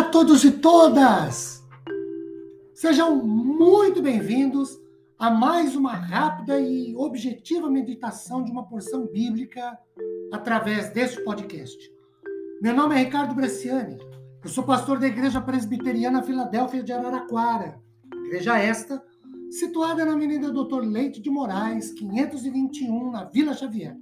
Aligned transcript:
Olá 0.00 0.08
a 0.08 0.12
todos 0.12 0.42
e 0.44 0.50
todas! 0.50 1.62
Sejam 2.72 3.22
muito 3.22 4.00
bem-vindos 4.00 4.80
a 5.18 5.30
mais 5.30 5.76
uma 5.76 5.92
rápida 5.92 6.58
e 6.58 6.96
objetiva 6.96 7.68
meditação 7.68 8.42
de 8.42 8.50
uma 8.50 8.66
porção 8.66 9.06
bíblica 9.06 9.78
através 10.32 10.88
deste 10.88 11.22
podcast. 11.22 11.76
Meu 12.62 12.74
nome 12.74 12.94
é 12.94 13.00
Ricardo 13.00 13.34
Bresciani, 13.34 13.98
eu 14.42 14.48
sou 14.48 14.64
pastor 14.64 14.98
da 14.98 15.06
Igreja 15.06 15.38
Presbiteriana 15.38 16.22
Filadélfia 16.22 16.82
de 16.82 16.94
Araraquara, 16.94 17.78
igreja 18.24 18.58
esta 18.58 19.04
situada 19.50 20.02
na 20.06 20.14
Avenida 20.14 20.50
Doutor 20.50 20.82
Leite 20.82 21.20
de 21.20 21.28
Moraes, 21.28 21.92
521, 21.92 23.10
na 23.10 23.24
Vila 23.24 23.52
Xavier. 23.52 23.98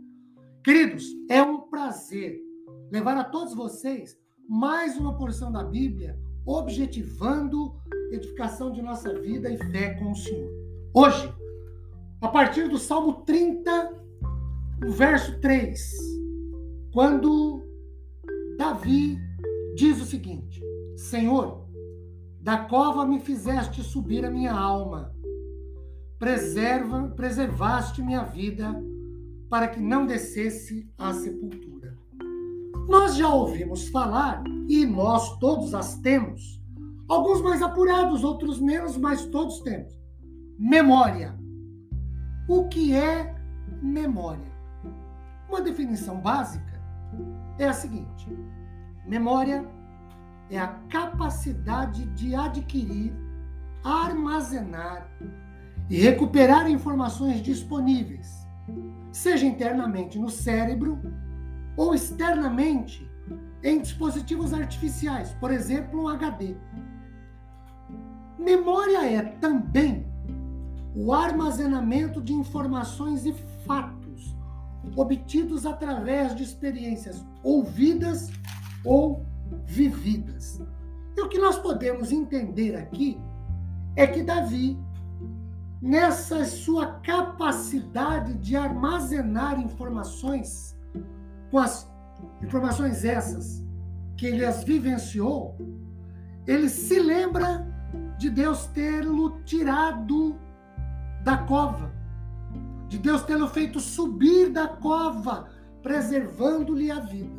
Queridos, 0.62 1.06
é 1.28 1.42
um 1.42 1.62
prazer 1.62 2.40
levar 2.88 3.16
a 3.16 3.24
todos 3.24 3.52
vocês 3.52 4.16
mais 4.48 4.96
uma 4.96 5.14
porção 5.14 5.52
da 5.52 5.62
Bíblia, 5.62 6.18
objetivando 6.46 7.76
edificação 8.10 8.72
de 8.72 8.80
nossa 8.80 9.12
vida 9.20 9.50
e 9.50 9.58
fé 9.58 9.92
com 9.96 10.12
o 10.12 10.16
Senhor. 10.16 10.50
Hoje, 10.94 11.30
a 12.22 12.28
partir 12.28 12.66
do 12.66 12.78
Salmo 12.78 13.24
30, 13.26 13.70
o 14.86 14.90
verso 14.90 15.38
3, 15.40 15.96
quando 16.94 17.62
Davi 18.56 19.18
diz 19.76 20.00
o 20.00 20.06
seguinte: 20.06 20.62
Senhor, 20.96 21.68
da 22.40 22.56
cova 22.56 23.04
me 23.04 23.20
fizeste 23.20 23.82
subir 23.82 24.24
a 24.24 24.30
minha 24.30 24.54
alma, 24.54 25.14
preserva, 26.18 27.12
preservaste 27.14 28.00
minha 28.00 28.22
vida 28.22 28.74
para 29.50 29.68
que 29.68 29.78
não 29.78 30.06
descesse 30.06 30.90
à 30.96 31.12
sepultura. 31.12 31.67
Nós 32.88 33.16
já 33.16 33.28
ouvimos 33.28 33.88
falar, 33.88 34.42
e 34.66 34.86
nós 34.86 35.38
todos 35.38 35.74
as 35.74 35.96
temos, 35.98 36.58
alguns 37.06 37.42
mais 37.42 37.60
apurados, 37.60 38.24
outros 38.24 38.58
menos, 38.58 38.96
mas 38.96 39.26
todos 39.26 39.60
temos. 39.60 39.92
Memória. 40.58 41.38
O 42.48 42.66
que 42.66 42.94
é 42.94 43.34
memória? 43.82 44.50
Uma 45.50 45.60
definição 45.60 46.18
básica 46.18 46.80
é 47.58 47.68
a 47.68 47.74
seguinte: 47.74 48.26
memória 49.06 49.68
é 50.48 50.58
a 50.58 50.68
capacidade 50.88 52.06
de 52.14 52.34
adquirir, 52.34 53.12
armazenar 53.84 55.10
e 55.90 55.96
recuperar 55.98 56.70
informações 56.70 57.42
disponíveis, 57.42 58.48
seja 59.12 59.44
internamente 59.44 60.18
no 60.18 60.30
cérebro 60.30 60.98
ou 61.78 61.94
externamente 61.94 63.08
em 63.62 63.80
dispositivos 63.80 64.52
artificiais, 64.52 65.30
por 65.40 65.52
exemplo, 65.52 66.02
um 66.02 66.08
HD. 66.08 66.56
Memória 68.36 69.08
é 69.08 69.22
também 69.22 70.04
o 70.94 71.12
armazenamento 71.12 72.20
de 72.20 72.32
informações 72.32 73.24
e 73.24 73.32
fatos 73.64 74.36
obtidos 74.96 75.64
através 75.64 76.34
de 76.34 76.42
experiências 76.42 77.24
ouvidas 77.44 78.28
ou 78.84 79.24
vividas. 79.64 80.60
E 81.16 81.20
o 81.20 81.28
que 81.28 81.38
nós 81.38 81.58
podemos 81.58 82.10
entender 82.10 82.74
aqui 82.74 83.20
é 83.94 84.04
que 84.04 84.22
Davi, 84.22 84.76
nessa 85.80 86.44
sua 86.44 86.86
capacidade 87.00 88.34
de 88.34 88.56
armazenar 88.56 89.60
informações, 89.60 90.77
com 91.50 91.58
as 91.58 91.90
informações 92.42 93.04
essas 93.04 93.64
que 94.16 94.26
ele 94.26 94.44
as 94.44 94.64
vivenciou, 94.64 95.56
ele 96.46 96.68
se 96.68 96.98
lembra 96.98 97.66
de 98.18 98.28
Deus 98.28 98.66
tê-lo 98.66 99.40
tirado 99.44 100.36
da 101.22 101.38
cova, 101.38 101.92
de 102.88 102.98
Deus 102.98 103.22
tê-lo 103.22 103.48
feito 103.48 103.78
subir 103.78 104.50
da 104.50 104.66
cova, 104.66 105.48
preservando-lhe 105.82 106.90
a 106.90 107.00
vida. 107.00 107.38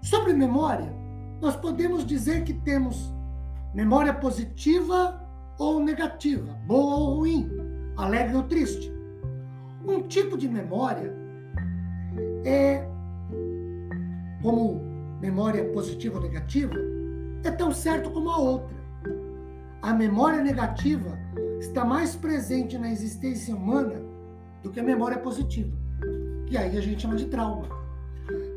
Sobre 0.00 0.32
memória, 0.32 0.94
nós 1.40 1.56
podemos 1.56 2.06
dizer 2.06 2.44
que 2.44 2.54
temos 2.54 3.12
memória 3.74 4.14
positiva 4.14 5.20
ou 5.58 5.80
negativa, 5.80 6.52
boa 6.66 6.96
ou 6.96 7.16
ruim, 7.16 7.50
alegre 7.96 8.36
ou 8.36 8.44
triste. 8.44 8.92
Um 9.86 10.02
tipo 10.02 10.38
de 10.38 10.48
memória 10.48 11.25
é, 12.44 12.88
como 14.42 14.80
memória 15.20 15.64
positiva 15.72 16.16
ou 16.16 16.22
negativa, 16.22 16.74
é 17.44 17.50
tão 17.50 17.72
certo 17.72 18.10
como 18.10 18.30
a 18.30 18.38
outra. 18.38 18.76
A 19.82 19.92
memória 19.92 20.42
negativa 20.42 21.18
está 21.60 21.84
mais 21.84 22.16
presente 22.16 22.76
na 22.76 22.90
existência 22.90 23.54
humana 23.54 24.02
do 24.62 24.70
que 24.70 24.80
a 24.80 24.82
memória 24.82 25.18
positiva. 25.18 25.76
E 26.50 26.56
aí 26.56 26.76
a 26.76 26.80
gente 26.80 27.02
chama 27.02 27.16
de 27.16 27.26
trauma. 27.26 27.66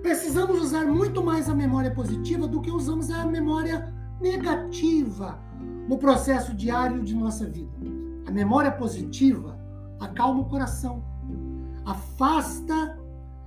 Precisamos 0.01 0.61
usar 0.61 0.85
muito 0.85 1.23
mais 1.23 1.49
a 1.49 1.55
memória 1.55 1.91
positiva 1.91 2.47
do 2.47 2.61
que 2.61 2.71
usamos 2.71 3.11
a 3.11 3.25
memória 3.25 3.93
negativa 4.19 5.39
no 5.87 5.97
processo 5.97 6.53
diário 6.53 7.03
de 7.03 7.15
nossa 7.15 7.45
vida. 7.45 7.71
A 8.27 8.31
memória 8.31 8.71
positiva 8.71 9.59
acalma 9.99 10.41
o 10.41 10.45
coração, 10.45 11.03
afasta 11.85 12.98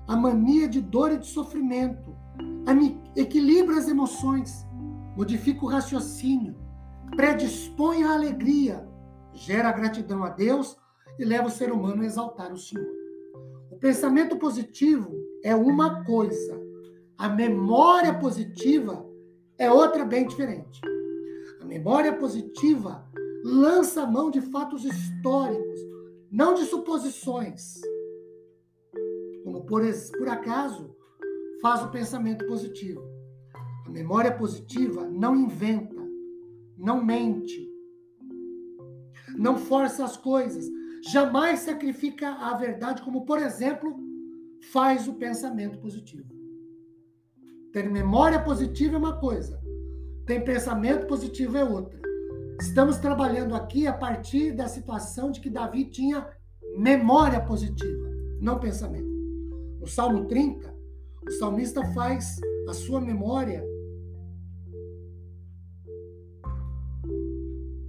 a 0.07 0.17
mania 0.17 0.69
de 0.69 0.81
dor 0.81 1.13
e 1.13 1.19
de 1.19 1.27
sofrimento, 1.27 2.15
equilibra 3.17 3.79
as 3.79 3.89
emoções, 3.89 4.67
modifica 5.17 5.65
o 5.65 5.69
raciocínio, 5.69 6.57
predispõe 7.17 8.03
à 8.05 8.15
alegria, 8.15 8.89
gera 9.33 9.73
gratidão 9.73 10.25
a 10.25 10.29
Deus 10.29 10.77
e 11.19 11.25
leva 11.25 11.49
o 11.49 11.51
ser 11.51 11.73
humano 11.73 12.03
a 12.03 12.07
exaltar 12.07 12.53
o 12.53 12.59
Senhor. 12.59 12.87
O 13.71 13.77
pensamento 13.77 14.37
positivo 14.37 15.11
é 15.45 15.55
uma 15.55 16.05
coisa, 16.05 16.61
a 17.19 17.29
memória 17.29 18.15
positiva 18.15 19.07
é 19.59 19.71
outra 19.71 20.05
bem 20.05 20.27
diferente. 20.27 20.81
A 21.61 21.65
memória 21.65 22.13
positiva 22.13 23.07
lança 23.45 24.03
a 24.03 24.07
mão 24.07 24.31
de 24.31 24.41
fatos 24.41 24.85
históricos, 24.85 25.81
não 26.31 26.55
de 26.55 26.65
suposições 26.65 27.81
por, 29.67 29.83
por 30.19 30.29
acaso 30.29 30.95
faz 31.61 31.83
o 31.83 31.91
pensamento 31.91 32.47
positivo. 32.47 33.03
A 33.87 33.91
memória 33.91 34.33
positiva 34.33 35.09
não 35.09 35.37
inventa, 35.37 36.03
não 36.77 37.05
mente, 37.05 37.69
não 39.37 39.57
força 39.57 40.05
as 40.05 40.17
coisas, 40.17 40.69
jamais 41.11 41.61
sacrifica 41.61 42.31
a 42.31 42.55
verdade, 42.55 43.03
como, 43.03 43.25
por 43.25 43.39
exemplo, 43.39 43.97
faz 44.73 45.09
o 45.09 45.15
pensamento 45.15 45.79
positivo. 45.79 46.31
Ter 47.73 47.89
memória 47.91 48.41
positiva 48.43 48.97
é 48.97 48.99
uma 48.99 49.19
coisa, 49.19 49.61
tem 50.27 50.45
pensamento 50.45 51.07
positivo 51.07 51.57
é 51.57 51.65
outra. 51.65 52.01
Estamos 52.61 52.99
trabalhando 52.99 53.55
aqui 53.55 53.87
a 53.87 53.93
partir 53.93 54.53
da 54.53 54.69
situação 54.69 55.31
de 55.33 55.41
que 55.41 55.51
Davi 55.51 55.87
tinha 55.87 56.29
memória 56.77 57.41
positiva, 57.41 58.09
não 58.41 58.61
pensamento. 58.61 59.12
No 59.83 59.89
Salmo 59.89 60.27
30, 60.27 60.73
o 61.27 61.31
salmista 61.33 61.85
faz 61.93 62.41
a 62.69 62.73
sua 62.73 63.01
memória 63.01 63.65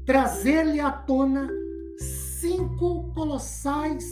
trazer-lhe 0.03 0.79
à 0.79 0.91
tona 0.91 1.47
cinco 2.39 3.13
colossais 3.13 4.03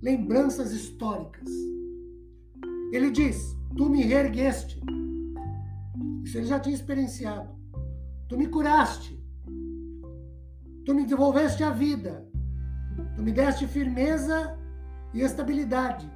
lembranças 0.00 0.70
históricas. 0.70 1.50
Ele 2.92 3.10
diz: 3.10 3.56
Tu 3.76 3.90
me 3.90 4.04
reergueste. 4.04 4.80
Isso 6.22 6.38
ele 6.38 6.46
já 6.46 6.60
tinha 6.60 6.76
experienciado. 6.76 7.52
Tu 8.28 8.38
me 8.38 8.46
curaste. 8.46 9.20
Tu 10.84 10.94
me 10.94 11.04
devolveste 11.04 11.64
a 11.64 11.70
vida. 11.70 12.24
Tu 13.16 13.22
me 13.24 13.32
deste 13.32 13.66
firmeza 13.66 14.56
e 15.12 15.22
estabilidade 15.22 16.08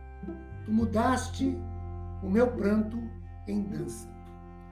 tu 0.71 0.73
mudaste 0.73 1.59
o 2.23 2.31
meu 2.31 2.47
pranto 2.47 2.97
em 3.47 3.63
dança. 3.63 4.09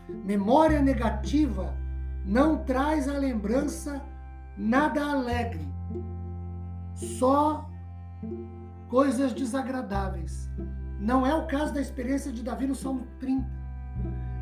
Memória 0.09 0.81
negativa 0.81 1.77
não 2.25 2.65
traz 2.65 3.09
a 3.09 3.19
lembrança 3.19 4.01
nada 4.57 5.05
alegre, 5.05 5.67
só 6.95 7.69
coisas 8.89 9.33
desagradáveis. 9.33 10.49
Não 11.01 11.27
é 11.27 11.35
o 11.35 11.47
caso 11.47 11.75
da 11.75 11.81
experiência 11.81 12.33
de 12.33 12.43
Davi 12.43 12.67
no 12.67 12.75
Salmo 12.75 13.07
30. 13.21 13.47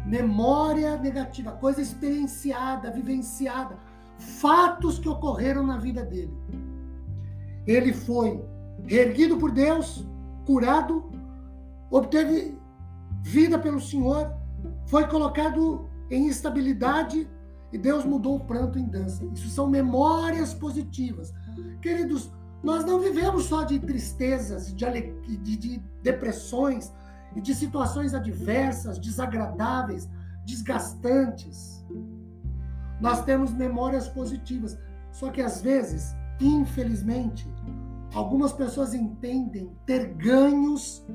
Memória 0.07 0.97
negativa, 0.99 1.53
coisa 1.53 1.81
experienciada, 1.81 2.91
vivenciada, 2.91 3.77
fatos 4.19 4.99
que 4.99 5.09
ocorreram 5.09 5.67
na 5.67 5.79
vida 5.79 6.05
dele. 6.05 6.33
Ele 7.67 7.93
foi 7.93 8.41
erguido 8.89 9.37
por 9.37 9.51
Deus, 9.51 10.07
curado 10.45 11.16
obteve 11.91 12.59
vida 13.23 13.59
pelo 13.59 13.81
Senhor, 13.81 14.33
foi 14.87 15.07
colocado 15.07 15.89
em 16.11 16.27
instabilidade 16.27 17.29
e 17.73 17.79
Deus 17.79 18.05
mudou 18.05 18.37
o 18.37 18.45
pranto 18.45 18.79
em 18.79 18.87
dança. 18.87 19.25
Isso 19.33 19.49
são 19.49 19.69
memórias 19.69 20.55
positivas. 20.55 21.35
Queridos, 21.83 22.33
nós 22.63 22.85
não 22.85 23.01
vivemos 23.01 23.45
só 23.45 23.65
de 23.65 23.79
tristezas, 23.79 24.75
de, 24.75 24.85
de, 25.39 25.57
de 25.57 25.83
depressões 26.03 26.93
e 27.35 27.41
de 27.41 27.55
situações 27.55 28.15
adversas, 28.15 28.99
desagradáveis, 28.99 30.09
desgastantes. 30.45 31.85
Nós 33.01 33.25
temos 33.25 33.53
memórias 33.53 34.09
positivas. 34.09 34.79
Só 35.13 35.31
que 35.31 35.41
às 35.41 35.61
vezes, 35.61 36.15
infelizmente, 36.41 37.49
algumas 38.15 38.53
pessoas 38.53 38.95
entendem 38.95 39.71
ter 39.85 40.15
ganhos 40.15 41.07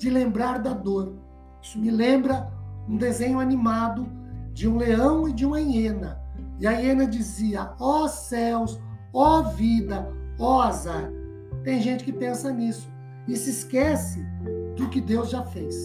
de 0.00 0.08
lembrar 0.08 0.58
da 0.58 0.72
dor. 0.72 1.12
Isso 1.62 1.78
me 1.78 1.90
lembra 1.90 2.50
um 2.88 2.96
desenho 2.96 3.38
animado 3.38 4.08
de 4.54 4.66
um 4.66 4.78
leão 4.78 5.28
e 5.28 5.32
de 5.32 5.44
uma 5.44 5.60
hiena. 5.60 6.18
E 6.58 6.66
a 6.66 6.72
hiena 6.72 7.06
dizia: 7.06 7.72
ó 7.78 8.04
oh 8.04 8.08
céus, 8.08 8.80
ó 9.12 9.40
oh 9.40 9.42
vida, 9.50 10.10
ó 10.38 10.56
oh 10.56 10.60
azar. 10.62 11.10
Tem 11.62 11.82
gente 11.82 12.02
que 12.02 12.12
pensa 12.12 12.50
nisso 12.50 12.90
e 13.28 13.36
se 13.36 13.50
esquece 13.50 14.26
do 14.74 14.88
que 14.88 15.02
Deus 15.02 15.28
já 15.28 15.42
fez. 15.42 15.76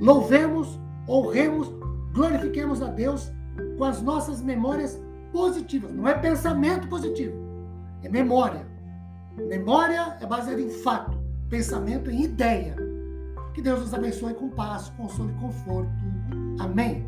Louvemos, 0.00 0.78
honremos, 1.08 1.72
glorifiquemos 2.12 2.82
a 2.82 2.88
Deus 2.88 3.32
com 3.76 3.84
as 3.84 4.02
nossas 4.02 4.42
memórias 4.42 5.00
positivas. 5.32 5.92
Não 5.92 6.08
é 6.08 6.14
pensamento 6.14 6.88
positivo, 6.88 7.36
é 8.02 8.08
memória. 8.08 8.66
Memória 9.36 10.16
é 10.20 10.26
baseada 10.26 10.60
em 10.60 10.70
fato, 10.70 11.16
pensamento 11.48 12.10
em 12.10 12.24
ideia. 12.24 12.87
Que 13.58 13.62
Deus 13.62 13.80
nos 13.80 13.92
abençoe 13.92 14.34
com 14.34 14.48
paz, 14.48 14.88
consolo 14.90 15.32
e 15.32 15.34
conforto. 15.34 15.90
Amém. 16.60 17.04